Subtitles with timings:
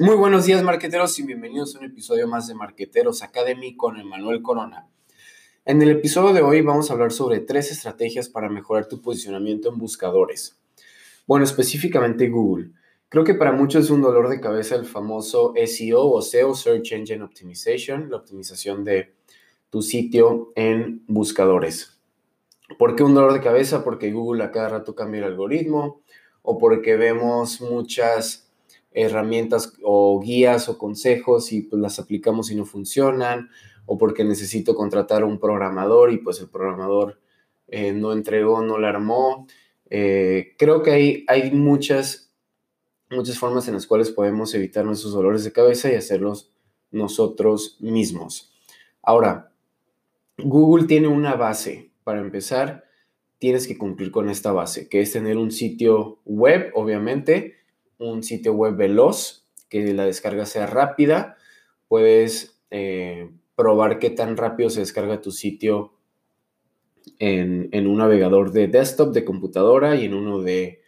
[0.00, 4.42] Muy buenos días, marqueteros, y bienvenidos a un episodio más de Marqueteros Academy con Emanuel
[4.42, 4.88] Corona.
[5.64, 9.68] En el episodio de hoy vamos a hablar sobre tres estrategias para mejorar tu posicionamiento
[9.68, 10.56] en buscadores.
[11.26, 12.70] Bueno, específicamente Google.
[13.08, 16.92] Creo que para muchos es un dolor de cabeza el famoso SEO o SEO, Search
[16.92, 19.16] Engine Optimization, la optimización de
[19.68, 21.98] tu sitio en buscadores.
[22.78, 23.82] ¿Por qué un dolor de cabeza?
[23.82, 26.02] Porque Google a cada rato cambia el algoritmo
[26.42, 28.47] o porque vemos muchas
[29.04, 33.50] herramientas o guías o consejos y pues las aplicamos y no funcionan,
[33.86, 37.20] o porque necesito contratar a un programador y pues el programador
[37.68, 39.46] eh, no entregó, no la armó.
[39.90, 42.34] Eh, creo que hay, hay muchas,
[43.10, 46.52] muchas formas en las cuales podemos evitar nuestros dolores de cabeza y hacerlos
[46.90, 48.52] nosotros mismos.
[49.02, 49.52] Ahora,
[50.38, 51.90] Google tiene una base.
[52.04, 52.84] Para empezar,
[53.38, 57.57] tienes que cumplir con esta base, que es tener un sitio web, obviamente,
[57.98, 61.36] un sitio web veloz, que la descarga sea rápida.
[61.88, 65.94] Puedes eh, probar qué tan rápido se descarga tu sitio
[67.18, 70.80] en, un navegador de desktop, de computadora y en uno de,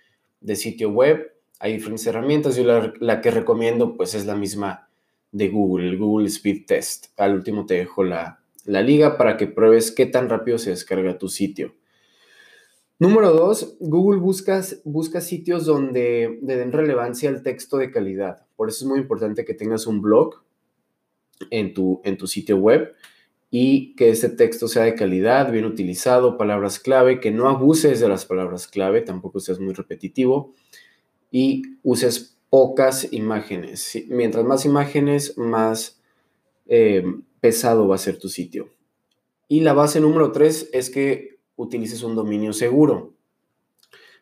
[0.54, 1.32] sitio web.
[1.58, 2.56] Hay diferentes herramientas.
[2.56, 2.64] Yo
[3.00, 4.88] la, que recomiendo pues es la misma
[5.32, 7.08] de Google, el Google Speed Test.
[7.18, 11.18] Al último te dejo la, la liga para que pruebes qué tan rápido se descarga
[11.18, 11.74] tu sitio.
[13.00, 14.62] Número dos, Google busca,
[15.22, 18.44] sitios donde le den relevancia al texto de calidad.
[18.56, 20.42] Por eso es muy importante que tengas un blog
[21.48, 22.92] en tu, en tu sitio web
[23.50, 28.08] y que ese texto sea de calidad, bien utilizado, palabras clave, que no abuses de
[28.10, 30.52] las palabras clave, tampoco seas muy repetitivo
[31.30, 33.98] y uses pocas imágenes.
[34.08, 36.02] Mientras más imágenes, más
[36.66, 37.02] eh,
[37.40, 38.68] pesado va a ser tu sitio.
[39.48, 43.14] Y la base número tres es que utilices un dominio seguro.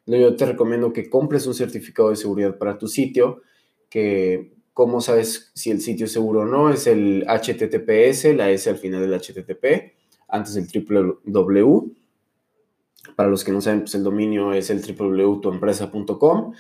[0.07, 3.43] Yo te recomiendo que compres un certificado de seguridad para tu sitio,
[3.91, 8.71] que cómo sabes si el sitio es seguro o no, es el HTTPS, la S
[8.71, 9.93] al final del HTTP,
[10.29, 11.93] antes del www.
[13.17, 16.53] Para los que no saben, pues el dominio es el www.tuempresa.com.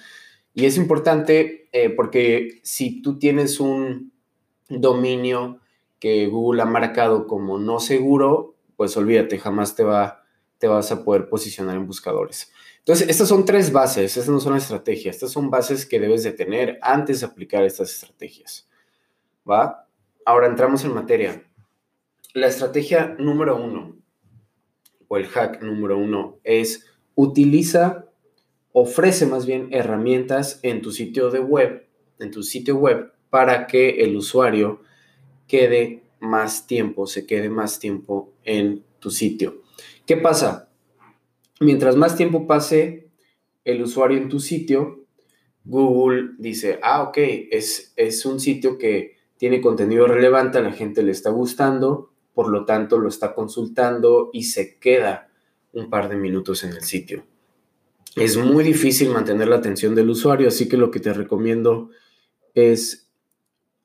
[0.54, 4.12] Y es importante eh, porque si tú tienes un
[4.68, 5.60] dominio
[5.98, 10.27] que Google ha marcado como no seguro, pues olvídate, jamás te va
[10.58, 12.52] te vas a poder posicionar en buscadores.
[12.78, 16.32] Entonces, estas son tres bases, estas no son estrategias, estas son bases que debes de
[16.32, 18.68] tener antes de aplicar estas estrategias.
[19.48, 19.88] ¿Va?
[20.24, 21.44] Ahora entramos en materia.
[22.34, 23.96] La estrategia número uno,
[25.06, 28.06] o el hack número uno, es utiliza,
[28.72, 31.86] ofrece más bien herramientas en tu sitio de web,
[32.18, 34.82] en tu sitio web, para que el usuario
[35.46, 39.62] quede más tiempo, se quede más tiempo en tu sitio.
[40.06, 40.70] ¿Qué pasa?
[41.60, 43.10] Mientras más tiempo pase
[43.64, 45.04] el usuario en tu sitio,
[45.64, 47.18] Google dice, ah, ok,
[47.50, 52.48] es, es un sitio que tiene contenido relevante, a la gente le está gustando, por
[52.48, 55.28] lo tanto lo está consultando y se queda
[55.72, 57.24] un par de minutos en el sitio.
[58.16, 61.90] Es muy difícil mantener la atención del usuario, así que lo que te recomiendo
[62.54, 63.10] es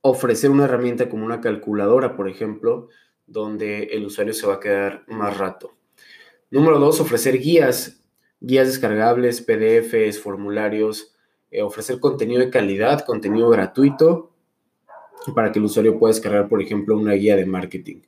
[0.01, 2.89] ofrecer una herramienta como una calculadora, por ejemplo,
[3.27, 5.75] donde el usuario se va a quedar más rato.
[6.53, 7.99] Número dos, ofrecer guías,
[8.39, 11.15] guías descargables, PDFs, formularios,
[11.49, 14.35] eh, ofrecer contenido de calidad, contenido gratuito
[15.33, 18.01] para que el usuario pueda descargar, por ejemplo, una guía de marketing.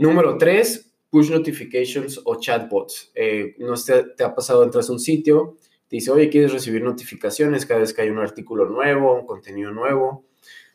[0.00, 3.12] Número tres, push notifications o chatbots.
[3.14, 5.56] Eh, no te, te ha pasado, entras a un sitio,
[5.86, 9.70] te dice, oye, ¿quieres recibir notificaciones cada vez que hay un artículo nuevo, un contenido
[9.70, 10.24] nuevo?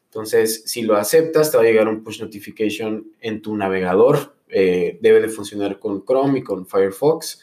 [0.06, 4.98] Entonces, si lo aceptas, te va a llegar un push notification en tu navegador eh,
[5.02, 7.42] debe de funcionar con Chrome y con Firefox.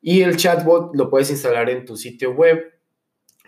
[0.00, 2.72] Y el chatbot lo puedes instalar en tu sitio web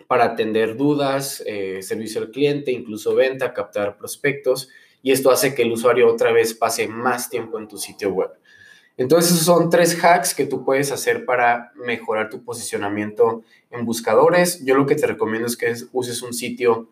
[0.07, 4.69] para atender dudas, eh, servicio al cliente, incluso venta, captar prospectos.
[5.01, 8.31] Y esto hace que el usuario otra vez pase más tiempo en tu sitio web.
[8.97, 14.63] Entonces, esos son tres hacks que tú puedes hacer para mejorar tu posicionamiento en buscadores.
[14.63, 16.89] Yo lo que te recomiendo es que uses un sitio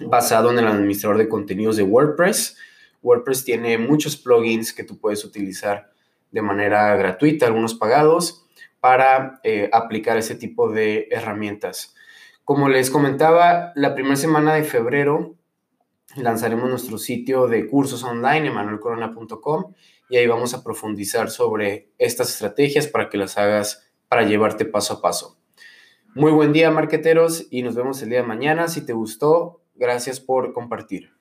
[0.00, 2.56] basado en el administrador de contenidos de WordPress
[3.02, 5.90] WordPress tiene muchos plugins que tú puedes utilizar
[6.30, 8.46] de manera gratuita, algunos pagados,
[8.80, 11.94] para eh, aplicar ese tipo de herramientas.
[12.44, 15.36] Como les comentaba, la primera semana de febrero
[16.16, 19.74] lanzaremos nuestro sitio de cursos online, emanuelcorona.com,
[20.08, 24.94] y ahí vamos a profundizar sobre estas estrategias para que las hagas para llevarte paso
[24.94, 25.38] a paso.
[26.14, 28.68] Muy buen día, marqueteros, y nos vemos el día de mañana.
[28.68, 31.17] Si te gustó, gracias por compartir.